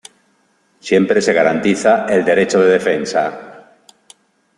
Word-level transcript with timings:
Siempre 0.79 1.21
se 1.21 1.31
garantiza 1.31 2.07
el 2.09 2.25
derecho 2.25 2.59
de 2.59 2.71
defensa. 2.71 3.73